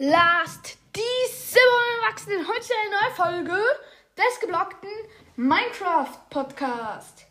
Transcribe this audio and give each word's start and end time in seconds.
Last 0.00 0.78
die 0.94 1.32
Silber 1.32 1.82
Erwachsenen. 2.00 2.46
Heute 2.46 2.72
eine 2.84 2.90
neue 3.00 3.16
Folge 3.16 3.60
des 4.16 4.38
geblockten 4.40 4.88
Minecraft 5.34 6.20
Podcast. 6.30 7.26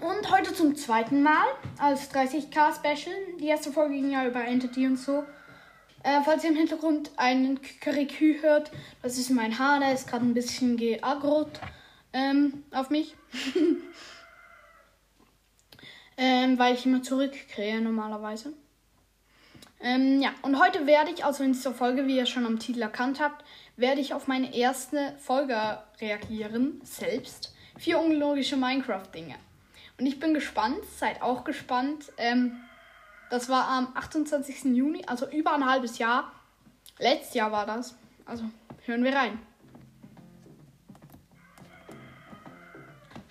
Und 0.00 0.28
heute 0.32 0.52
zum 0.52 0.74
zweiten 0.74 1.22
Mal 1.22 1.46
als 1.78 2.12
30k 2.12 2.74
Special. 2.74 3.14
Die 3.38 3.46
erste 3.46 3.70
Folge 3.70 3.94
ging 3.94 4.10
ja 4.10 4.26
über 4.26 4.44
Entity 4.44 4.88
und 4.88 4.96
so. 4.96 5.22
Äh, 6.02 6.20
falls 6.24 6.42
ihr 6.42 6.50
im 6.50 6.56
Hintergrund 6.56 7.12
einen 7.16 7.62
Kikerikü 7.62 8.42
hört, 8.42 8.72
das 9.00 9.18
ist 9.18 9.30
mein 9.30 9.56
Haar, 9.56 9.78
der 9.78 9.94
ist 9.94 10.08
gerade 10.08 10.24
ein 10.24 10.34
bisschen 10.34 10.76
geagrot 10.76 11.60
ähm, 12.12 12.64
auf 12.72 12.90
mich. 12.90 13.14
ähm, 16.16 16.58
weil 16.58 16.74
ich 16.74 16.84
immer 16.84 17.04
zurückkriege 17.04 17.80
normalerweise. 17.80 18.52
Ähm, 19.80 20.20
ja, 20.20 20.30
und 20.42 20.58
heute 20.58 20.86
werde 20.86 21.10
ich, 21.10 21.24
also 21.24 21.44
in 21.44 21.52
dieser 21.52 21.72
Folge, 21.72 22.06
wie 22.06 22.16
ihr 22.16 22.26
schon 22.26 22.46
am 22.46 22.58
Titel 22.58 22.82
erkannt 22.82 23.20
habt, 23.20 23.44
werde 23.76 24.00
ich 24.00 24.12
auf 24.12 24.26
meine 24.26 24.54
erste 24.54 25.14
Folge 25.18 25.78
reagieren, 26.00 26.80
selbst. 26.82 27.54
Vier 27.78 28.00
unlogische 28.00 28.56
Minecraft-Dinge. 28.56 29.36
Und 29.98 30.06
ich 30.06 30.18
bin 30.18 30.34
gespannt, 30.34 30.78
seid 30.98 31.22
auch 31.22 31.44
gespannt. 31.44 32.12
Ähm, 32.16 32.60
das 33.30 33.48
war 33.48 33.68
am 33.68 33.92
28. 33.94 34.64
Juni, 34.64 35.04
also 35.06 35.28
über 35.30 35.54
ein 35.54 35.64
halbes 35.64 35.98
Jahr. 35.98 36.32
Letztes 36.98 37.34
Jahr 37.34 37.52
war 37.52 37.66
das. 37.66 37.94
Also 38.24 38.44
hören 38.84 39.04
wir 39.04 39.14
rein. 39.14 39.38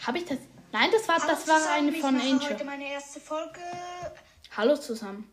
Habe 0.06 0.20
ich 0.20 0.26
das? 0.26 0.38
Nein, 0.72 0.90
das 0.92 1.08
war, 1.08 1.16
Hallo 1.20 1.28
das 1.32 1.48
war 1.48 1.58
zusammen, 1.58 1.76
eine 1.78 1.92
ich 1.92 2.02
von 2.02 2.16
Angel. 2.16 2.50
heute 2.50 2.64
meine 2.64 2.90
erste 2.90 3.20
Folge. 3.20 3.60
Hallo 4.56 4.78
zusammen. 4.78 5.30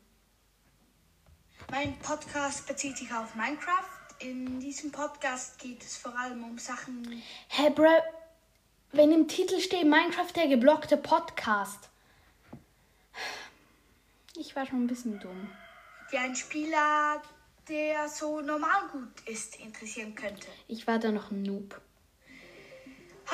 Mein 1.74 1.98
Podcast 1.98 2.68
bezieht 2.68 2.96
sich 2.98 3.12
auf 3.12 3.34
Minecraft. 3.34 3.82
In 4.20 4.60
diesem 4.60 4.92
Podcast 4.92 5.58
geht 5.58 5.82
es 5.82 5.96
vor 5.96 6.16
allem 6.16 6.44
um 6.44 6.56
Sachen, 6.56 7.20
hey, 7.48 7.68
Bro, 7.68 7.90
wenn 8.92 9.10
im 9.10 9.26
Titel 9.26 9.58
steht 9.58 9.82
Minecraft 9.82 10.30
der 10.36 10.46
geblockte 10.46 10.96
Podcast. 10.96 11.88
Ich 14.36 14.54
war 14.54 14.64
schon 14.66 14.84
ein 14.84 14.86
bisschen 14.86 15.18
dumm. 15.18 15.50
die 16.12 16.18
ein 16.18 16.36
Spieler, 16.36 17.20
der 17.68 18.08
so 18.08 18.40
normal 18.40 18.86
gut 18.92 19.28
ist, 19.28 19.58
interessieren 19.58 20.14
könnte. 20.14 20.46
Ich 20.68 20.86
war 20.86 21.00
da 21.00 21.10
noch 21.10 21.32
ein 21.32 21.42
Noob. 21.42 21.80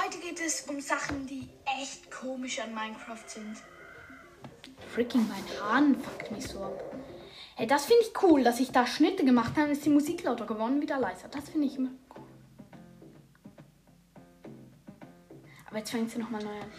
Heute 0.03 0.19
geht 0.19 0.41
es 0.41 0.63
um 0.63 0.81
Sachen, 0.81 1.27
die 1.27 1.47
echt 1.79 2.11
komisch 2.11 2.59
an 2.59 2.75
Minecraft 2.75 3.27
sind. 3.27 3.59
Freaking 4.95 5.29
mein 5.29 5.45
Hahn 5.61 6.01
fuckt 6.01 6.31
mich 6.31 6.49
so 6.49 6.65
ab. 6.65 6.83
Hey, 7.61 7.67
das 7.67 7.85
finde 7.85 8.05
ich 8.05 8.23
cool, 8.23 8.43
dass 8.43 8.59
ich 8.59 8.71
da 8.71 8.87
Schnitte 8.87 9.23
gemacht 9.23 9.55
habe, 9.59 9.73
ist 9.73 9.85
die 9.85 9.91
Musik 9.91 10.23
lauter 10.23 10.47
geworden, 10.47 10.81
wieder 10.81 10.99
leiser. 10.99 11.29
Das 11.29 11.51
finde 11.51 11.67
ich 11.67 11.77
immer 11.77 11.91
cool. 12.17 12.27
Aber 15.69 15.77
jetzt 15.77 15.91
fängt 15.91 16.11
sie 16.11 16.17
nochmal 16.17 16.43
neu 16.43 16.59
an. 16.59 16.73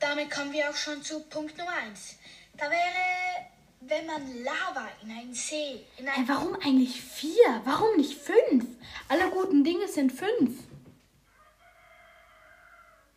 Damit 0.00 0.28
kommen 0.32 0.52
wir 0.52 0.68
auch 0.68 0.74
schon 0.74 1.00
zu 1.00 1.20
Punkt 1.28 1.56
Nummer 1.56 1.74
1. 1.74 2.16
Da 2.56 2.68
wäre, 2.68 3.46
wenn 3.82 4.04
man 4.06 4.42
Lava 4.42 4.88
in 5.04 5.12
einen 5.12 5.32
See, 5.32 5.86
in 5.96 6.08
Hey, 6.08 6.22
ein 6.22 6.28
warum 6.28 6.56
eigentlich 6.56 7.00
vier? 7.00 7.60
Warum 7.64 7.96
nicht 7.96 8.18
fünf? 8.20 8.66
Alle 9.08 9.30
guten 9.30 9.62
Dinge 9.62 9.86
sind 9.86 10.10
fünf. 10.10 10.58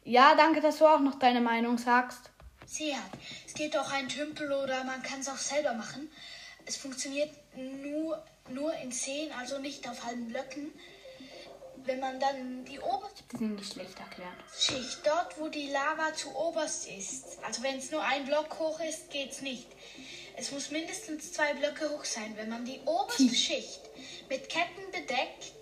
Ja, 0.04 0.36
danke, 0.36 0.62
dass 0.62 0.78
du 0.78 0.86
auch 0.86 1.00
noch 1.00 1.18
deine 1.18 1.42
Meinung 1.42 1.80
sagst. 1.80 2.30
See 2.68 2.94
hat. 2.94 3.20
Es 3.48 3.56
geht 3.56 3.76
auch 3.76 3.92
ein 3.94 4.08
Tümpel 4.08 4.52
oder 4.52 4.84
man 4.84 5.02
kann 5.02 5.22
es 5.22 5.28
auch 5.28 5.38
selber 5.38 5.74
machen. 5.74 6.08
Es 6.66 6.76
funktioniert 6.78 7.32
nur, 7.56 8.24
nur 8.50 8.74
in 8.76 8.92
Seen, 8.92 9.32
also 9.32 9.58
nicht 9.60 9.88
auf 9.90 10.04
halben 10.04 10.28
Blöcken. 10.28 10.72
Wenn 11.86 12.00
man 12.02 12.20
dann 12.20 12.66
die 12.66 12.80
oberste. 12.80 13.24
Schicht, 14.58 15.00
dort 15.06 15.40
wo 15.40 15.48
die 15.48 15.70
Lava 15.70 16.14
zu 16.14 16.36
oberst 16.36 16.88
ist, 16.90 17.40
also 17.44 17.64
wenn 17.64 17.78
es 17.80 17.90
nur 17.90 18.04
ein 18.04 18.26
Block 18.26 18.60
hoch 18.60 18.80
ist, 18.82 19.10
geht's 19.10 19.42
nicht. 19.42 19.66
Es 20.36 20.52
muss 20.52 20.72
mindestens 20.72 21.32
zwei 21.34 21.54
Blöcke 21.54 21.90
hoch 21.90 22.04
sein. 22.06 22.34
Wenn 22.36 22.50
man 22.50 22.66
die 22.66 22.80
oberste 22.86 23.24
Tief. 23.24 23.38
Schicht 23.38 23.82
mit 24.30 24.50
Ketten 24.50 24.92
bedeckt, 24.92 25.54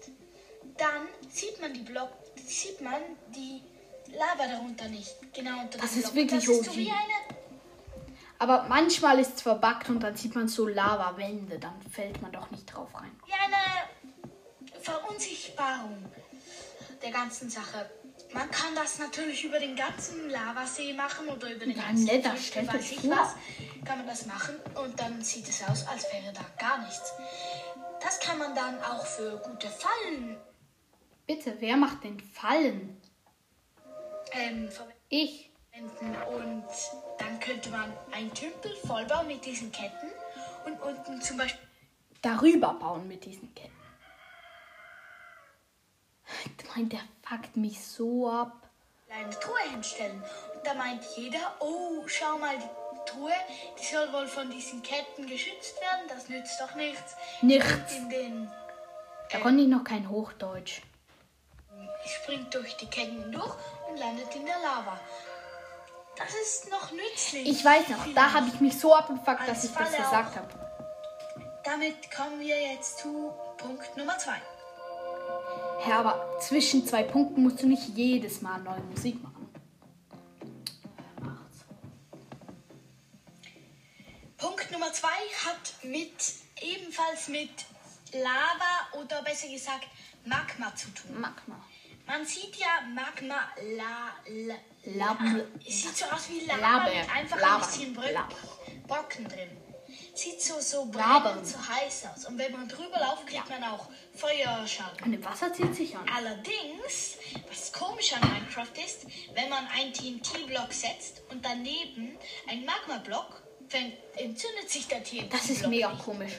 dann 0.77 1.07
sieht 1.29 1.59
man 1.61 1.73
die 1.73 1.81
Block, 1.81 2.09
sieht 2.45 2.81
man 2.81 3.01
die 3.35 3.61
Lava 4.11 4.47
darunter 4.47 4.87
nicht. 4.89 5.15
Genau 5.33 5.61
unter 5.61 5.77
Das 5.77 5.91
dem 5.93 5.99
ist 5.99 6.13
Block. 6.13 6.15
wirklich 6.15 6.45
das 6.45 6.55
ist 6.57 6.65
so 6.65 6.71
OG. 6.71 6.77
wie 6.77 6.89
eine 6.91 7.36
Aber 8.39 8.63
manchmal 8.69 9.19
ist 9.19 9.35
es 9.35 9.41
verbuggt 9.41 9.89
und 9.89 9.99
dann 10.01 10.15
sieht 10.15 10.35
man 10.35 10.47
so 10.47 10.67
Lava-Wände. 10.67 11.57
Dann 11.59 11.81
fällt 11.91 12.21
man 12.21 12.31
doch 12.31 12.49
nicht 12.51 12.65
drauf 12.65 12.89
rein. 12.93 13.11
wie 13.25 13.33
eine 13.33 14.79
Verunsichtbarung 14.81 16.05
der 17.01 17.11
ganzen 17.11 17.49
Sache. 17.49 17.89
Man 18.33 18.49
kann 18.51 18.75
das 18.75 18.99
natürlich 18.99 19.43
über 19.45 19.59
den 19.59 19.75
ganzen 19.75 20.29
Lavasee 20.29 20.93
machen 20.93 21.27
oder 21.29 21.49
über 21.51 21.65
den 21.65 21.77
Ja, 21.77 21.83
ganzen 21.83 22.07
Tümpel, 22.07 22.37
stellt 22.37 22.73
weiß 22.73 22.91
ich 22.91 23.09
was. 23.09 23.35
Kann 23.85 23.99
man 23.99 24.07
das 24.07 24.25
machen 24.25 24.55
und 24.83 24.99
dann 24.99 25.21
sieht 25.21 25.47
es 25.47 25.63
aus, 25.63 25.87
als 25.87 26.03
wäre 26.11 26.33
da 26.33 26.41
gar 26.59 26.77
nichts. 26.79 27.13
Das 28.01 28.19
kann 28.19 28.37
man 28.37 28.53
dann 28.53 28.81
auch 28.83 29.05
für 29.05 29.37
gute 29.37 29.67
Fallen 29.69 30.37
Bitte, 31.25 31.55
wer 31.59 31.75
macht 31.75 32.03
denn 32.05 32.19
Fallen? 32.21 33.01
ähm, 34.31 34.69
Ich. 35.09 35.51
und 36.29 36.65
dann 37.19 37.39
könnte 37.39 37.69
man 37.69 37.91
einen 38.11 38.33
Tümpel 38.33 38.75
vollbauen 38.85 39.27
mit 39.27 39.45
diesen 39.45 39.71
Ketten 39.71 40.09
und 40.65 40.79
unten 40.81 41.21
zum 41.21 41.37
Beispiel 41.37 41.67
Darüber 42.21 42.73
bauen 42.73 43.07
mit 43.07 43.23
diesen 43.25 43.53
Ketten. 43.53 43.71
Ich 46.59 46.75
meine, 46.75 46.87
der 46.89 46.99
fuckt 47.23 47.55
mich 47.55 47.79
so 47.85 48.29
ab. 48.29 48.69
eine 49.09 49.29
Truhe 49.39 49.61
hinstellen. 49.71 50.21
Und 50.53 50.65
da 50.65 50.73
meint 50.73 51.03
jeder, 51.15 51.55
oh, 51.59 52.03
schau 52.07 52.37
mal, 52.37 52.57
die 52.57 53.11
Truhe, 53.11 53.31
die 53.79 53.85
soll 53.85 54.11
wohl 54.11 54.27
von 54.27 54.49
diesen 54.49 54.81
Ketten 54.83 55.27
geschützt 55.27 55.79
werden, 55.79 56.07
das 56.09 56.27
nützt 56.27 56.59
doch 56.59 56.75
nichts. 56.75 57.15
Nichts. 57.41 57.95
In 57.95 58.09
den, 58.09 58.51
Da 59.31 59.39
konnte 59.39 59.61
ich 59.63 59.69
noch 59.69 59.83
kein 59.83 60.09
Hochdeutsch. 60.09 60.81
springt 62.05 62.53
durch 62.53 62.75
die 62.77 62.87
Ketten 62.87 63.31
durch 63.31 63.55
und 63.89 63.97
landet 63.97 64.35
in 64.35 64.45
der 64.45 64.59
Lava. 64.59 64.99
Das 66.17 66.33
ist 66.33 66.69
noch 66.69 66.91
nützlich. 66.91 67.47
Ich 67.47 67.63
weiß 67.63 67.89
noch, 67.89 68.13
da 68.15 68.33
habe 68.33 68.47
ich 68.47 68.59
mich 68.59 68.79
so 68.79 68.93
abgefuckt, 68.95 69.47
dass 69.47 69.63
ich 69.63 69.71
das 69.71 69.89
Falle 69.89 69.97
gesagt 69.97 70.31
auch. 70.33 70.41
habe. 70.41 70.67
Damit 71.63 72.11
kommen 72.11 72.39
wir 72.39 72.59
jetzt 72.59 72.99
zu 72.99 73.31
Punkt 73.57 73.95
Nummer 73.97 74.17
zwei. 74.17 74.41
Ja, 75.87 75.99
aber 75.99 76.39
zwischen 76.39 76.87
zwei 76.87 77.03
Punkten 77.03 77.43
musst 77.43 77.61
du 77.61 77.67
nicht 77.67 77.89
jedes 77.89 78.41
Mal 78.41 78.59
neue 78.59 78.79
Musik 78.81 79.21
machen. 79.21 79.49
Punkt 84.37 84.71
Nummer 84.71 84.91
zwei 84.93 85.07
hat 85.45 85.83
mit 85.83 86.15
ebenfalls 86.61 87.27
mit 87.27 87.51
Lava 88.13 89.01
oder 89.01 89.21
besser 89.23 89.49
gesagt 89.49 89.87
Magma 90.25 90.75
zu 90.75 90.89
tun. 90.89 91.19
Magma. 91.19 91.59
Man 92.07 92.25
sieht 92.25 92.55
ja 92.55 92.81
Magma 92.93 93.49
la, 93.75 94.15
la, 94.27 94.55
Lab- 94.85 95.19
Es 95.67 95.81
sieht 95.83 95.97
so 95.97 96.05
aus 96.05 96.29
wie 96.29 96.45
Lava 96.45 96.61
Laber. 96.61 96.95
mit 96.95 97.09
einfach 97.15 97.39
Laber. 97.39 97.63
ein 97.65 97.69
bisschen 97.69 97.95
Laber. 97.95 98.35
Brocken 98.87 99.27
drin. 99.27 99.49
Sieht 100.15 100.41
so, 100.41 100.59
so 100.59 100.85
brennend, 100.85 101.45
so 101.45 101.57
heiß 101.59 102.05
aus. 102.13 102.25
Und 102.25 102.37
wenn 102.39 102.51
man 102.51 102.67
drüber 102.67 102.97
läuft, 102.99 103.27
kriegt 103.27 103.49
man 103.49 103.63
auch 103.63 103.87
Feuerschaden. 104.15 105.03
Und 105.05 105.13
im 105.13 105.23
Wasser 105.23 105.53
zieht 105.53 105.75
sich 105.75 105.95
an. 105.95 106.05
Allerdings, 106.09 107.17
was 107.49 107.71
komisch 107.71 108.13
an 108.13 108.21
Minecraft 108.21 108.73
ist, 108.83 109.05
wenn 109.35 109.49
man 109.49 109.67
einen 109.67 109.93
TNT-Block 109.93 110.73
setzt 110.73 111.21
und 111.29 111.45
daneben 111.45 112.17
einen 112.49 112.65
Magma-Block, 112.65 113.43
entzündet 114.15 114.69
sich 114.69 114.87
der 114.87 115.03
TNT-Block. 115.03 115.29
Das 115.31 115.49
ist 115.49 115.67
mega 115.67 115.89
komisch. 116.03 116.33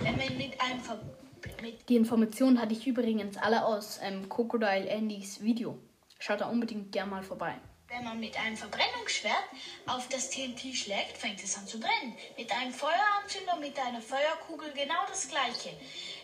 Wenn 0.00 0.16
man 0.16 0.36
mit 0.36 0.60
einem 0.60 0.82
Die 1.88 1.96
Informationen 1.96 2.60
hatte 2.60 2.72
ich 2.72 2.86
übrigens 2.86 3.36
alle 3.36 3.64
aus 3.64 3.98
ähm, 4.02 4.28
Crocodile 4.28 4.90
Andys 4.90 5.42
Video. 5.42 5.78
Schaut 6.18 6.40
da 6.40 6.48
unbedingt 6.48 6.92
gern 6.92 7.10
mal 7.10 7.22
vorbei. 7.22 7.58
Wenn 7.88 8.04
man 8.04 8.20
mit 8.20 8.38
einem 8.38 8.56
Verbrennungsschwert 8.56 9.44
auf 9.86 10.08
das 10.08 10.30
TNT 10.30 10.74
schlägt, 10.74 11.18
fängt 11.18 11.42
es 11.44 11.58
an 11.58 11.66
zu 11.66 11.78
brennen. 11.78 12.16
Mit 12.38 12.50
einem 12.50 12.72
Feueranzünder, 12.72 13.56
mit 13.56 13.78
einer 13.78 14.00
Feuerkugel 14.00 14.72
genau 14.72 15.04
das 15.08 15.28
gleiche. 15.28 15.76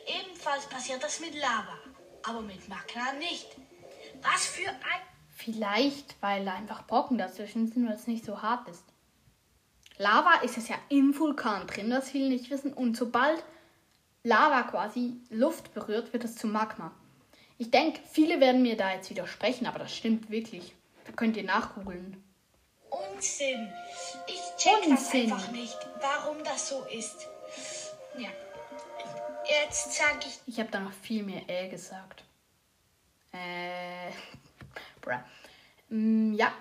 Ebenfalls 0.07 0.67
passiert 0.67 1.03
das 1.03 1.21
mit 1.21 1.35
Lava, 1.35 1.79
aber 2.23 2.41
mit 2.41 2.67
Magma 2.69 3.13
nicht. 3.19 3.49
Was 4.23 4.47
für 4.47 4.71
ein... 4.71 5.03
Vielleicht, 5.37 6.17
weil 6.23 6.49
einfach 6.49 6.87
Brocken 6.87 7.19
dazwischen 7.19 7.67
sind, 7.67 7.87
weil 7.87 7.97
es 7.97 8.07
nicht 8.07 8.25
so 8.25 8.41
hart 8.41 8.67
ist. 8.69 8.85
Lava 9.99 10.41
ist 10.43 10.57
es 10.57 10.69
ja 10.69 10.77
im 10.89 11.19
Vulkan 11.19 11.67
drin, 11.67 11.91
das 11.91 12.11
viele 12.11 12.29
nicht 12.29 12.51
wissen. 12.51 12.73
Und 12.73 12.97
sobald 12.97 13.45
Lava 14.23 14.63
quasi 14.65 15.15
Luft 15.31 15.75
berührt, 15.75 16.13
wird 16.13 16.25
es 16.25 16.37
zu 16.37 16.47
Magma. 16.47 16.93
Ich 17.57 17.71
denke, 17.71 18.01
viele 18.11 18.41
werden 18.41 18.63
mir 18.63 18.77
da 18.77 18.93
jetzt 18.93 19.11
widersprechen, 19.11 19.67
aber 19.67 19.81
das 19.81 19.95
stimmt 19.95 20.31
wirklich. 20.31 20.75
Da 21.07 21.13
könnt 21.13 21.37
ihr 21.37 21.45
nachgoogeln. 21.45 22.23
Unsinn. 22.91 23.73
Ich 24.27 24.41
check 24.57 24.89
das 24.89 25.13
einfach 25.13 25.51
nicht, 25.51 25.77
warum 26.01 26.43
das 26.45 26.69
so 26.69 26.85
ist. 26.85 27.27
Ja. 28.17 28.29
Jetzt 29.49 29.93
sage 29.95 30.27
ich 30.27 30.39
Ich 30.47 30.61
habe 30.61 30.71
da 30.71 30.81
noch 30.81 30.93
viel 30.93 31.23
mehr 31.23 31.43
äh 31.49 31.69
gesagt. 31.69 32.23
Äh. 33.33 34.11
Bruh. 35.01 35.19
Mm, 35.89 36.35
ja. 36.35 36.53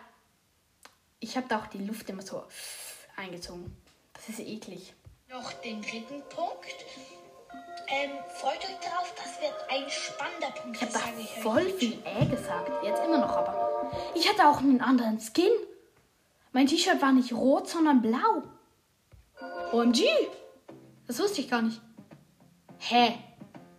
Ich 1.19 1.36
habe 1.36 1.48
da 1.48 1.60
auch 1.60 1.68
die 1.68 1.86
Luft 1.86 2.10
immer 2.10 2.21
so 2.21 2.44
eingezogen. 3.15 3.75
Das 4.13 4.30
ist 4.30 4.39
eklig. 4.39 4.94
noch 5.30 5.51
den 5.53 5.81
dritten 5.81 6.21
Punkt. 6.30 6.86
Ähm, 7.89 8.12
freut 8.36 8.60
euch 8.60 8.78
darauf, 8.84 9.13
das 9.16 9.42
wird 9.42 9.54
ein 9.69 9.89
spannender 9.89 10.51
Punkt. 10.51 10.75
Ich 10.75 10.81
habe 10.81 11.42
voll 11.42 11.69
viel 11.72 12.01
äh 12.04 12.25
gesagt. 12.25 12.69
Jetzt 12.84 13.01
immer 13.06 13.18
noch 13.19 13.30
aber. 13.30 13.92
Ich 14.13 14.28
hatte 14.28 14.48
auch 14.48 14.57
einen 14.57 14.81
anderen 14.81 15.19
Skin. 15.19 15.51
Mein 16.51 16.68
T-Shirt 16.68 17.01
war 17.01 17.13
nicht 17.13 17.31
rot, 17.31 17.69
sondern 17.69 18.01
blau. 18.01 18.44
OMG. 19.72 20.04
Das 21.07 21.19
wusste 21.19 21.42
ich 21.42 21.50
gar 21.50 21.62
nicht. 21.62 21.80
Hä? 22.80 23.18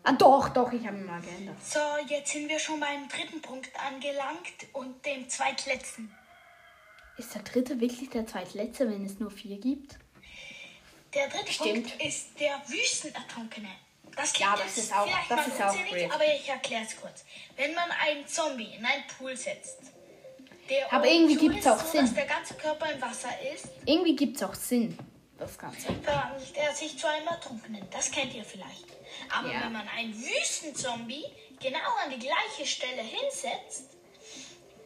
Ah, 0.05 0.13
doch, 0.13 0.49
doch, 0.49 0.73
ich 0.73 0.87
habe 0.87 0.97
ihn 0.97 1.05
mal 1.05 1.21
geändert. 1.21 1.57
So, 1.63 1.81
jetzt 2.09 2.33
sind 2.33 2.49
wir 2.49 2.59
schon 2.59 2.81
beim 2.81 3.09
dritten 3.09 3.43
Punkt 3.43 3.71
angelangt 3.79 4.67
und 4.73 5.05
dem 5.05 5.29
zweitletzten. 5.29 6.11
Ist 7.19 7.35
der 7.35 7.43
dritte 7.43 7.79
wirklich 7.81 8.09
der 8.09 8.27
zweitletzte, 8.27 8.89
wenn 8.89 9.05
es 9.05 9.19
nur 9.19 9.31
vier 9.31 9.59
gibt? 9.59 9.99
Der 11.15 11.29
dritte 11.29 11.53
Stimmt. 11.53 11.89
Punkt 11.89 12.03
ist 12.03 12.41
der 12.41 12.63
Wüstenertrunkene. 12.69 13.69
Das 14.19 14.37
Ja, 14.37 14.57
das 14.57 14.77
ist 14.77 14.93
auch- 14.93 15.07
das 15.29 15.47
ist 15.47 15.63
auch 15.63 15.75
weird. 15.93 16.13
aber 16.13 16.27
ich 16.27 16.49
erkläre 16.49 16.83
es 16.85 17.01
kurz. 17.01 17.25
Wenn 17.57 17.73
man 17.75 17.89
einen 18.05 18.27
Zombie 18.27 18.75
in 18.75 18.85
einen 18.85 19.07
Pool 19.17 19.37
setzt, 19.37 19.79
der 20.69 20.93
Aber 20.93 21.07
irgendwie 21.07 21.35
zu 21.37 21.41
gibt's 21.49 21.59
ist, 21.67 21.67
auch 21.69 21.79
so, 21.81 21.93
Sinn. 21.93 22.01
dass 22.01 22.15
der 22.15 22.27
ganze 22.27 22.55
Körper 22.55 22.91
im 22.91 23.01
Wasser 23.01 23.31
ist, 23.55 23.67
Irgendwie 23.87 24.17
gibt 24.17 24.37
es 24.37 24.43
auch 24.43 24.55
Sinn, 24.55 24.99
das 25.39 25.57
Ganze. 25.57 25.87
verwandelt 26.03 26.57
er 26.57 26.75
sich 26.75 26.99
zu 26.99 27.07
einem 27.07 27.29
Ertrunkenen. 27.29 27.89
Das 27.91 28.11
kennt 28.11 28.35
ihr 28.35 28.45
vielleicht. 28.45 28.87
Aber 29.33 29.53
Ja. 29.53 29.61
wenn 29.65 29.73
man 29.73 29.89
einen 29.89 30.13
Wüstenzombie 30.21 31.25
genau 31.61 31.79
an 32.05 32.11
die 32.11 32.19
gleiche 32.19 32.67
Stelle 32.67 33.03
hinsetzt, 33.03 33.91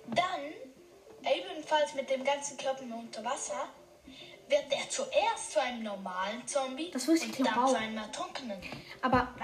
dann, 0.08 0.52
ebenfalls 1.24 1.94
mit 1.94 2.10
dem 2.10 2.22
ganzen 2.24 2.56
Körper 2.58 2.82
unter 2.82 3.24
Wasser, 3.24 3.68
wird 4.48 4.64
er 4.70 4.88
zuerst 4.88 5.52
zu 5.52 5.60
einem 5.60 5.82
normalen 5.82 6.46
Zombie 6.46 6.90
Das 6.90 7.06
wusste 7.08 7.26
ich 7.26 7.38
und 7.38 7.46
doch 7.46 7.54
dann 7.54 7.64
auch. 7.64 7.68
zu 7.70 7.76
einem 7.78 7.98
Ertrunkenen. 7.98 8.58
Aber 9.00 9.34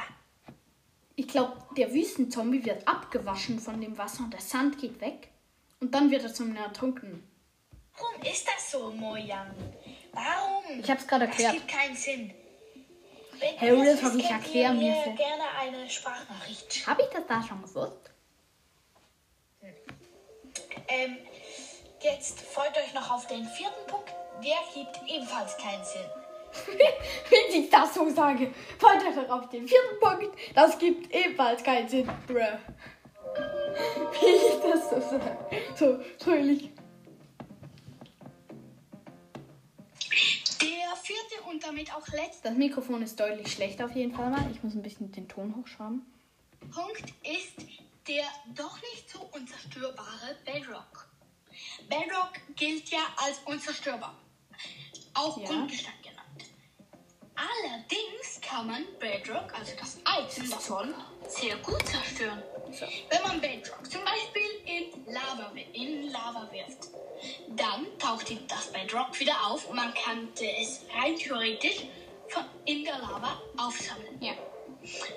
ich 1.16 1.26
glaube, 1.28 1.56
der 1.76 1.92
Wüstenzombie 1.92 2.64
wird 2.64 2.86
abgewaschen 2.86 3.58
von 3.58 3.80
dem 3.80 3.96
Wasser 3.98 4.24
und 4.24 4.32
der 4.32 4.40
Sand 4.40 4.78
geht 4.78 5.00
weg. 5.00 5.28
Und 5.80 5.94
dann 5.94 6.10
wird 6.10 6.22
er 6.22 6.34
zum 6.34 6.54
Ertrunkenen. 6.54 7.22
Warum 7.96 8.22
ist 8.22 8.46
das 8.46 8.70
so, 8.70 8.90
Mojang? 8.90 9.54
Warum? 10.12 10.80
Ich 10.80 10.90
hab's 10.90 11.06
gerade 11.06 11.24
erklärt. 11.26 11.54
Das 11.54 11.60
gibt 11.60 11.68
keinen 11.68 11.96
Sinn. 11.96 12.34
Wenn 13.38 13.54
es 13.86 14.00
Talk, 14.00 14.14
wisst, 14.14 14.16
ich 14.16 14.28
könnt 14.28 14.44
erklär 14.44 14.68
ihr 14.70 14.74
mir 14.74 15.14
gerne 15.16 15.44
eine 15.60 15.88
Sprachnachricht. 15.88 16.86
Habe 16.86 17.02
ich 17.02 17.08
das 17.08 17.26
da 17.28 17.42
schon 17.42 17.62
gewusst? 17.62 18.10
Ähm, 20.88 21.18
jetzt 22.02 22.40
freut 22.40 22.76
euch 22.76 22.94
noch 22.94 23.10
auf 23.10 23.26
den 23.26 23.46
vierten 23.46 23.86
Punkt. 23.86 24.12
Der 24.42 24.58
gibt 24.74 24.98
ebenfalls 25.06 25.56
keinen 25.56 25.84
Sinn. 25.84 26.00
Wenn 27.30 27.60
ich 27.60 27.70
das 27.70 27.94
so 27.94 28.08
sage, 28.10 28.52
weiter 28.80 29.12
darauf 29.22 29.48
den 29.48 29.66
vierten 29.68 30.00
Punkt, 30.00 30.36
das 30.54 30.78
gibt 30.78 31.12
ebenfalls 31.14 31.62
keinen 31.62 31.88
Sinn, 31.88 32.08
bruh. 32.26 32.36
Wie 34.20 34.26
ich 34.26 34.60
das 34.62 34.90
so 34.90 35.00
sage. 35.00 35.36
So, 35.76 35.98
fröhlich. 36.24 36.70
Der 40.60 40.96
vierte 40.96 41.48
und 41.50 41.62
damit 41.62 41.94
auch 41.94 42.06
letzte 42.08 42.48
Das 42.48 42.56
Mikrofon 42.56 43.02
ist 43.02 43.20
deutlich 43.20 43.52
schlechter 43.52 43.84
auf 43.84 43.94
jeden 43.94 44.14
Fall 44.14 44.30
mal. 44.30 44.50
Ich 44.50 44.62
muss 44.62 44.74
ein 44.74 44.82
bisschen 44.82 45.12
den 45.12 45.28
Ton 45.28 45.54
hochschrauben. 45.56 46.06
Punkt 46.60 47.12
ist 47.22 47.66
der 48.08 48.24
doch 48.54 48.80
nicht 48.80 49.10
so 49.10 49.20
unzerstörbare 49.32 50.36
Bedrock. 50.44 51.07
Bedrock 51.88 52.32
gilt 52.56 52.90
ja 52.90 53.00
als 53.16 53.38
unzerstörbar. 53.44 54.14
Auch 55.14 55.38
Ja. 55.38 55.46
Grundgestein 55.46 55.94
genannt. 56.02 56.18
Allerdings 57.34 58.40
kann 58.40 58.66
man 58.66 58.84
Bedrock, 58.98 59.52
also 59.54 59.72
das 59.78 59.98
Item 59.98 60.50
davon, 60.50 60.94
sehr 61.28 61.56
gut 61.58 61.86
zerstören. 61.86 62.42
So. 62.72 62.86
Wenn 63.08 63.22
man 63.22 63.40
Bedrock 63.40 63.90
zum 63.90 64.02
Beispiel 64.04 64.50
in 64.66 65.06
Lava, 65.06 65.52
in 65.72 66.10
Lava 66.10 66.48
wirft, 66.52 66.88
dann 67.50 67.86
taucht 67.98 68.30
das 68.48 68.72
Bedrock 68.72 69.18
wieder 69.18 69.46
auf 69.46 69.68
und 69.68 69.76
man 69.76 69.94
könnte 69.94 70.44
es 70.60 70.82
rein 70.94 71.16
theoretisch 71.16 71.84
von 72.28 72.44
in 72.66 72.84
der 72.84 72.98
Lava 72.98 73.40
aufsammeln. 73.56 74.20
Ja, 74.20 74.32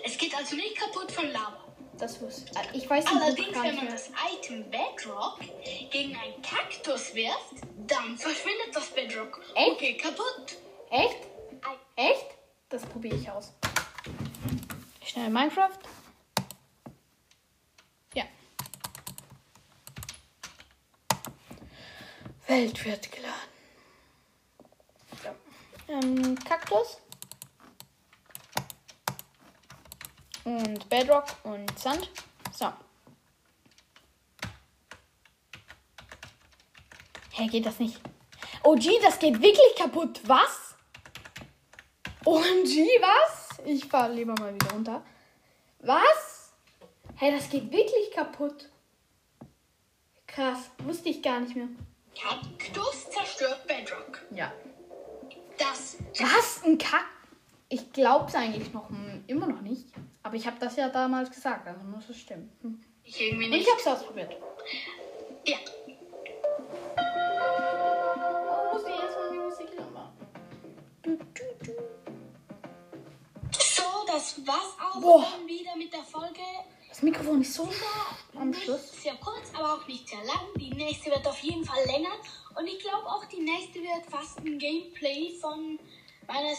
Es 0.03 0.17
geht 0.17 0.35
also 0.35 0.55
nicht 0.55 0.75
kaputt 0.77 1.11
von 1.11 1.29
Lava. 1.31 1.63
Das 2.01 2.19
wusste 2.19 2.51
ich. 2.73 2.83
Ich 2.83 2.89
weiß 2.89 3.05
Punkt 3.05 3.23
Allerdings, 3.23 3.55
wenn 3.55 3.63
nicht 3.63 3.83
man 3.83 3.91
das 3.91 4.09
Item 4.33 4.69
Bedrock 4.69 5.39
gegen 5.91 6.15
einen 6.15 6.41
Kaktus 6.41 7.13
wirft, 7.13 7.61
dann 7.87 8.17
verschwindet 8.17 8.75
das 8.75 8.87
Bedrock. 8.89 9.39
Echt? 9.55 9.71
Okay, 9.71 9.97
kaputt. 9.97 10.57
Echt? 10.89 11.17
Echt? 11.95 12.25
Das 12.69 12.85
probiere 12.85 13.15
ich 13.15 13.29
aus. 13.29 13.53
Schnell 15.05 15.29
Minecraft. 15.29 15.77
Ja. 18.15 18.23
Welt 22.47 22.85
wird 22.85 23.11
geladen. 23.11 23.35
So. 25.23 25.93
Ähm, 25.93 26.35
Kaktus. 26.39 26.97
Und 30.51 30.89
Bedrock 30.89 31.27
und 31.43 31.79
Sand. 31.79 32.09
So. 32.51 32.65
Hä, 37.31 37.47
geht 37.47 37.65
das 37.65 37.79
nicht? 37.79 38.01
OG, 38.63 38.83
das 39.01 39.17
geht 39.17 39.41
wirklich 39.41 39.75
kaputt. 39.77 40.19
Was? 40.25 40.75
OMG, 42.25 42.85
was? 42.99 43.59
Ich 43.65 43.85
fahre 43.85 44.11
lieber 44.13 44.33
mal 44.33 44.53
wieder 44.53 44.71
runter. 44.71 45.01
Was? 45.79 46.51
Hey, 47.15 47.31
das 47.31 47.49
geht 47.49 47.71
wirklich 47.71 48.11
kaputt. 48.13 48.69
Krass, 50.27 50.69
wusste 50.79 51.09
ich 51.09 51.21
gar 51.21 51.39
nicht 51.39 51.55
mehr. 51.55 51.69
Kaktus 52.13 53.09
zerstört 53.09 53.65
Bedrock. 53.65 54.21
Ja. 54.31 54.51
Das 55.57 55.95
Was? 56.19 56.61
Ein 56.65 56.77
Kack? 56.77 57.05
Ich 57.69 57.93
glaub's 57.93 58.35
eigentlich 58.35 58.73
noch 58.73 58.89
hm, 58.89 59.23
immer 59.27 59.47
noch 59.47 59.61
nicht. 59.61 59.87
Aber 60.23 60.35
ich 60.35 60.45
habe 60.45 60.57
das 60.59 60.75
ja 60.75 60.89
damals 60.89 61.29
gesagt, 61.31 61.67
also 61.67 61.83
muss 61.83 62.07
es 62.09 62.17
stimmen. 62.19 62.51
Hm. 62.61 62.79
ich 63.03 63.19
irgendwie 63.21 63.45
Und 63.45 63.51
nicht. 63.51 63.67
ich 63.67 63.71
hab's 63.73 63.87
ausprobiert. 63.87 64.35
Ja. 65.45 65.57
Oh, 66.97 68.73
muss 68.73 68.83
ich 68.83 69.03
erstmal 69.03 69.31
die 69.31 69.37
Musik 69.39 69.67
machen. 69.93 70.17
Du, 71.01 71.17
du, 71.17 71.65
du. 71.65 71.71
So, 73.59 73.83
das 74.07 74.45
war's 74.45 74.75
auch 74.79 75.01
Boah. 75.01 75.25
dann 75.37 75.47
wieder 75.47 75.75
mit 75.75 75.91
der 75.93 76.03
Folge. 76.03 76.39
Das 76.89 77.01
Mikrofon 77.01 77.41
ist 77.41 77.53
so 77.53 77.67
am 78.37 78.49
Nicht 78.49 78.63
Schluss. 78.63 79.01
sehr 79.01 79.15
kurz, 79.15 79.51
aber 79.55 79.73
auch 79.75 79.87
nicht 79.87 80.07
sehr 80.09 80.23
lang. 80.25 80.41
Die 80.57 80.69
nächste 80.71 81.09
wird 81.09 81.25
auf 81.25 81.39
jeden 81.39 81.65
Fall 81.65 81.83
länger. 81.85 82.11
Und 82.57 82.67
ich 82.67 82.79
glaube 82.79 83.07
auch, 83.07 83.23
die 83.25 83.39
nächste 83.39 83.79
wird 83.79 84.05
fast 84.09 84.37
ein 84.39 84.59
Gameplay 84.59 85.31
von 85.39 85.79
meiner, 86.27 86.55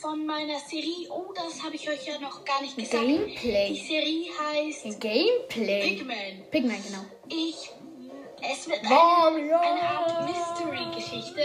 von 0.00 0.26
meiner 0.26 0.58
Serie. 0.60 1.08
Oh, 1.10 1.32
das 1.34 1.62
habe 1.62 1.76
ich 1.76 1.88
euch 1.88 2.06
ja 2.06 2.18
noch 2.18 2.44
gar 2.44 2.62
nicht 2.62 2.76
gesagt. 2.76 3.02
Gameplay? 3.02 3.68
Die 3.72 3.86
Serie 3.86 4.26
heißt 4.38 5.00
Gameplay. 5.00 5.96
Pigman. 5.96 6.50
Pigman, 6.50 6.82
genau. 6.84 7.04
Ich, 7.28 7.70
es 8.50 8.68
wird 8.68 8.80
eine, 8.84 9.60
eine 9.60 9.82
Art 9.82 10.28
Mystery-Geschichte, 10.28 11.42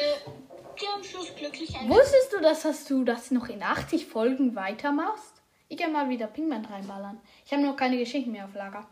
die 0.79 0.87
am 0.93 1.03
Schluss 1.03 1.33
glücklich 1.35 1.75
endet. 1.75 1.89
Wusstest 1.89 2.33
du, 2.33 2.41
dass, 2.41 2.61
dass 2.63 2.85
du 2.85 3.03
das 3.03 3.31
noch 3.31 3.49
in 3.49 3.63
80 3.63 4.05
Folgen 4.05 4.55
weitermachst? 4.55 5.41
Ich 5.69 5.77
kann 5.77 5.91
mal 5.91 6.09
wieder 6.09 6.27
Pigman 6.27 6.65
reinballern. 6.65 7.19
Ich 7.45 7.51
habe 7.51 7.63
noch 7.63 7.75
keine 7.75 7.97
Geschichten 7.97 8.31
mehr 8.31 8.45
auf 8.45 8.53
Lager. 8.53 8.87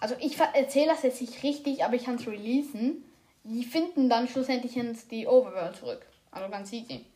Also 0.00 0.14
ich 0.20 0.38
erzähle 0.38 0.88
das 0.88 1.02
jetzt 1.02 1.20
nicht 1.20 1.42
richtig, 1.42 1.84
aber 1.84 1.94
ich 1.94 2.04
kann 2.04 2.16
es 2.16 2.26
releasen. 2.26 3.04
Die 3.42 3.64
finden 3.64 4.08
dann 4.08 4.28
schlussendlich 4.28 4.76
ins 4.76 5.08
die 5.08 5.26
Overworld 5.26 5.76
zurück. 5.76 6.06
Also 6.30 6.50
ganz 6.50 6.72
easy. 6.72 7.06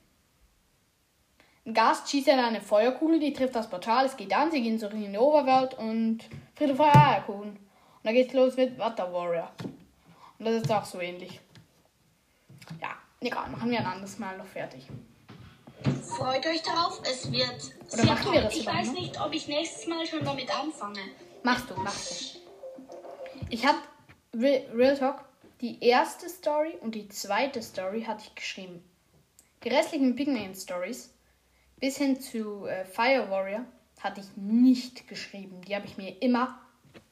Ein 1.69 1.75
Gast 1.75 2.09
schießt 2.09 2.29
dann 2.29 2.39
eine 2.39 2.63
Feuerkugel, 2.63 3.21
die 3.21 3.35
trifft 3.35 3.55
das 3.55 3.69
Portal, 3.69 4.07
es 4.07 4.17
geht 4.17 4.33
an, 4.35 4.51
sie 4.51 4.63
gehen 4.63 4.79
zurück 4.79 4.95
in 4.95 5.13
die 5.13 5.19
Overworld 5.19 5.75
und 5.75 6.21
Feuer 6.57 6.97
Eierkuchen. 6.97 7.51
Und 7.51 7.59
dann 8.05 8.15
geht's 8.15 8.33
los 8.33 8.57
mit 8.57 8.79
Water 8.79 9.13
Warrior. 9.13 9.53
Und 10.39 10.47
das 10.47 10.63
ist 10.63 10.73
auch 10.73 10.87
so 10.87 10.99
ähnlich. 10.99 11.39
Ja, 12.81 12.97
egal, 13.21 13.51
machen 13.51 13.71
wir 13.71 13.81
ein 13.81 13.85
anderes 13.85 14.19
Mal 14.19 14.39
noch 14.39 14.47
fertig. 14.47 14.87
Freut 16.05 16.47
euch 16.47 16.63
darauf, 16.63 17.03
es 17.03 17.31
wird 17.31 17.51
Oder 17.53 17.97
sehr 17.97 18.05
machen 18.07 18.33
wir 18.33 18.41
toll. 18.41 18.43
das 18.45 18.57
Ich 18.57 18.63
überhaupt 18.63 18.81
weiß 18.81 18.87
noch? 18.89 19.01
nicht, 19.01 19.21
ob 19.21 19.35
ich 19.35 19.49
nächstes 19.49 19.87
Mal 19.89 20.07
schon 20.07 20.25
damit 20.25 20.59
anfange. 20.59 21.01
Machst 21.43 21.69
du, 21.69 21.75
machst 21.83 22.37
du. 22.37 22.39
Ich 23.51 23.67
habe 23.67 23.77
Real, 24.33 24.63
Real 24.75 24.97
Talk, 24.97 25.23
die 25.61 25.85
erste 25.85 26.31
Story 26.31 26.79
und 26.81 26.95
die 26.95 27.09
zweite 27.11 27.61
Story 27.61 28.05
hatte 28.05 28.23
ich 28.25 28.35
geschrieben. 28.35 28.83
Die 29.65 29.69
restlichen 29.69 30.17
Pigman 30.17 30.55
Stories 30.55 31.11
bis 31.81 31.97
hin 31.99 32.21
zu 32.21 32.67
äh, 32.67 32.85
Fire 32.85 33.31
Warrior 33.31 33.65
hatte 34.01 34.21
ich 34.21 34.37
nicht 34.37 35.09
geschrieben. 35.09 35.61
Die 35.63 35.75
habe 35.75 35.87
ich 35.87 35.97
mir 35.97 36.21
immer 36.23 36.59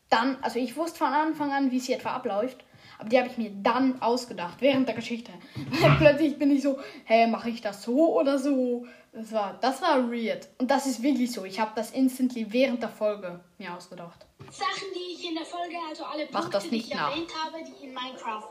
dann, 0.09 0.37
also 0.43 0.59
ich 0.59 0.77
wusste 0.77 0.99
von 0.99 1.09
Anfang 1.09 1.53
an, 1.53 1.71
wie 1.73 1.81
sie 1.81 1.93
etwa 1.93 2.11
abläuft, 2.11 2.65
aber 2.99 3.09
die 3.09 3.19
habe 3.19 3.29
ich 3.29 3.37
mir 3.39 3.51
dann 3.51 4.01
ausgedacht, 4.01 4.61
während 4.61 4.89
der 4.89 4.95
Geschichte. 4.95 5.33
Plötzlich 5.99 6.39
bin 6.39 6.51
ich 6.51 6.63
so, 6.63 6.79
hä, 7.05 7.27
mache 7.27 7.51
ich 7.51 7.61
das 7.61 7.83
so 7.83 8.17
oder 8.17 8.39
so? 8.39 8.87
Das 9.13 9.33
war, 9.33 9.59
das 9.61 9.83
war 9.83 10.11
weird. 10.11 10.49
Und 10.59 10.71
das 10.71 10.87
ist 10.87 11.03
wirklich 11.03 11.33
so. 11.33 11.45
Ich 11.45 11.59
habe 11.59 11.73
das 11.75 11.91
instantly 11.91 12.47
während 12.53 12.83
der 12.83 12.91
Folge 12.91 13.41
mir 13.59 13.75
ausgedacht. 13.75 14.27
Sachen, 14.51 14.89
die 14.95 15.15
ich 15.15 15.29
in 15.29 15.35
der 15.35 15.45
Folge, 15.45 15.77
also 15.89 16.05
alle 16.05 16.27
Mach 16.31 16.43
Punkte, 16.43 16.51
das 16.59 16.65
die 16.65 16.71
nicht 16.77 16.89
ich 16.89 16.95
nach. 16.95 17.11
erwähnt 17.11 17.33
habe, 17.43 17.59
die 17.65 17.87
in 17.87 17.95
Minecraft 17.95 18.51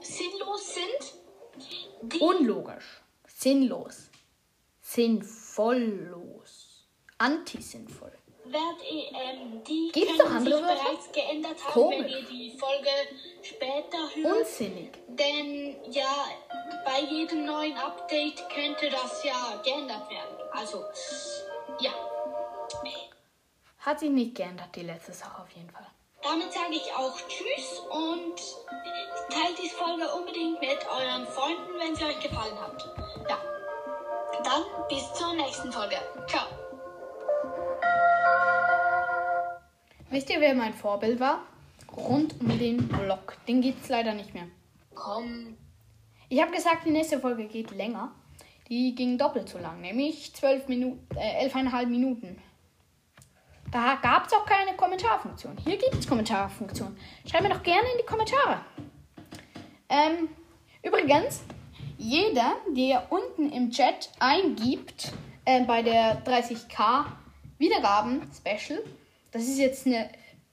sinnlos 0.00 0.74
sind, 0.74 1.14
die 2.02 2.18
Unlogisch. 2.18 3.00
Sinnlos. 3.26 4.10
Sinnvolllos. 4.96 6.86
Antisinnvoll. 7.18 8.12
Werd, 8.46 8.80
ähm, 8.90 9.62
die 9.64 9.90
Gibt's 9.92 10.16
können 10.16 10.42
sich 10.42 10.52
Wörter? 10.54 10.74
bereits 10.74 11.12
geändert 11.12 11.62
haben, 11.64 11.72
Komisch. 11.72 11.98
wenn 11.98 12.08
ihr 12.08 12.22
die 12.22 12.58
Folge 12.58 12.88
später 13.42 13.98
hört. 14.14 14.38
Unsinnig. 14.38 14.92
Denn 15.08 15.76
ja, 15.92 16.28
bei 16.86 17.00
jedem 17.00 17.44
neuen 17.44 17.76
Update 17.76 18.42
könnte 18.48 18.88
das 18.88 19.22
ja 19.22 19.60
geändert 19.62 20.08
werden. 20.08 20.36
Also, 20.52 20.82
ja. 21.80 21.92
Hat 23.80 24.00
sich 24.00 24.10
nicht 24.10 24.34
geändert, 24.34 24.74
die 24.74 24.80
letzte 24.80 25.12
Sache 25.12 25.42
auf 25.42 25.50
jeden 25.50 25.68
Fall. 25.70 25.86
Damit 26.22 26.50
sage 26.54 26.72
ich 26.72 26.90
auch 26.96 27.16
Tschüss 27.28 27.80
und 27.90 28.36
teilt 29.30 29.58
die 29.62 29.68
Folge 29.68 30.08
unbedingt 30.14 30.58
mit 30.58 30.78
euren 30.88 31.26
Freunden, 31.26 31.78
wenn 31.78 31.94
sie 31.94 32.04
euch 32.04 32.20
gefallen 32.20 32.58
hat. 32.58 32.95
Dann 34.46 34.62
bis 34.88 35.12
zur 35.14 35.34
nächsten 35.34 35.72
Folge. 35.72 35.96
Ciao. 36.28 36.46
Wisst 40.08 40.30
ihr, 40.30 40.40
wer 40.40 40.54
mein 40.54 40.72
Vorbild 40.72 41.18
war? 41.18 41.42
Rund 41.96 42.40
um 42.40 42.56
den 42.56 42.86
Block. 42.86 43.36
Den 43.48 43.60
gibt's 43.60 43.88
leider 43.88 44.14
nicht 44.14 44.34
mehr. 44.34 44.46
Komm. 44.94 45.56
Ich 46.28 46.40
habe 46.40 46.52
gesagt, 46.52 46.86
die 46.86 46.92
nächste 46.92 47.18
Folge 47.18 47.46
geht 47.46 47.72
länger. 47.72 48.12
Die 48.68 48.94
ging 48.94 49.18
doppelt 49.18 49.48
so 49.48 49.58
lang, 49.58 49.80
nämlich 49.80 50.32
12 50.32 50.68
Minuten, 50.68 51.16
äh, 51.16 51.48
11,5 51.48 51.86
Minuten. 51.86 52.40
Da 53.72 53.96
gab 53.96 54.26
es 54.26 54.32
auch 54.32 54.46
keine 54.46 54.76
Kommentarfunktion. 54.76 55.56
Hier 55.64 55.76
gibt 55.76 55.96
es 55.96 56.06
Kommentarfunktion. 56.06 56.96
Schreibt 57.28 57.42
mir 57.42 57.50
doch 57.50 57.64
gerne 57.64 57.88
in 57.92 57.98
die 57.98 58.06
Kommentare. 58.06 58.60
Ähm, 59.88 60.28
übrigens, 60.84 61.42
jeder, 61.98 62.56
der 62.76 63.10
unten 63.10 63.50
im 63.52 63.70
Chat 63.70 64.10
eingibt, 64.18 65.12
äh, 65.44 65.64
bei 65.64 65.82
der 65.82 66.24
30k 66.24 67.06
Wiedergaben 67.58 68.22
Special, 68.34 68.82
das 69.32 69.42
ist 69.44 69.58
jetzt 69.58 69.86
eine 69.86 70.10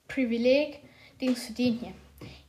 Privileg, 0.08 0.80
Dings 1.20 1.46
für 1.46 1.52
den 1.52 1.78
hier. 1.78 1.92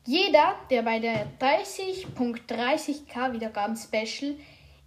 Jeder, 0.06 0.56
der 0.70 0.84
bei 0.84 1.00
der 1.00 1.28
30.30k 1.40 3.34
Wiedergaben 3.34 3.76
Special 3.76 4.36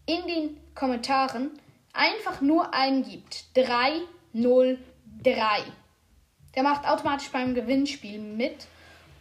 in 0.07 0.27
den 0.27 0.57
Kommentaren 0.75 1.51
einfach 1.93 2.41
nur 2.41 2.73
eingibt 2.73 3.47
303, 3.55 4.07
der 6.55 6.63
macht 6.63 6.87
automatisch 6.87 7.31
beim 7.31 7.55
Gewinnspiel 7.55 8.19
mit 8.21 8.67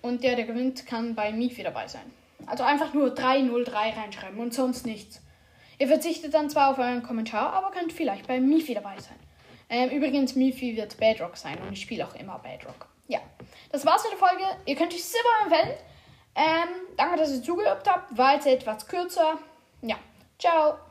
und 0.01 0.23
der, 0.23 0.35
der 0.35 0.45
gewinnt, 0.45 0.85
kann 0.85 1.15
bei 1.15 1.31
Mifi 1.31 1.63
dabei 1.63 1.87
sein. 1.87 2.16
Also 2.45 2.63
einfach 2.63 2.93
nur 2.93 3.09
303 3.09 3.91
reinschreiben 3.91 4.39
und 4.39 4.53
sonst 4.53 4.85
nichts. 4.85 5.21
Ihr 5.79 5.87
verzichtet 5.87 6.33
dann 6.33 6.49
zwar 6.49 6.71
auf 6.71 6.79
euren 6.79 7.03
Kommentar, 7.03 7.53
aber 7.53 7.71
könnt 7.71 7.93
vielleicht 7.93 8.27
bei 8.27 8.39
Mifi 8.39 8.73
dabei 8.73 8.99
sein. 8.99 9.17
Ähm, 9.69 9.89
übrigens, 9.89 10.35
Mifi 10.35 10.75
wird 10.75 10.97
Bedrock 10.97 11.37
sein 11.37 11.57
und 11.61 11.73
ich 11.73 11.81
spiele 11.81 12.07
auch 12.07 12.15
immer 12.15 12.39
Bedrock. 12.39 12.87
Ja, 13.07 13.19
das 13.71 13.85
war's 13.85 14.03
mit 14.03 14.13
der 14.13 14.19
Folge. 14.19 14.43
Ihr 14.65 14.75
könnt 14.75 14.93
euch 14.93 15.03
super 15.03 15.43
empfehlen. 15.43 15.77
Ähm, 16.35 16.69
danke, 16.95 17.17
dass 17.17 17.31
ihr 17.31 17.43
zugehört 17.43 17.87
habt. 17.87 18.17
War 18.17 18.35
jetzt 18.35 18.47
etwas 18.47 18.87
kürzer. 18.87 19.39
Ja, 19.81 19.97
ciao. 20.39 20.86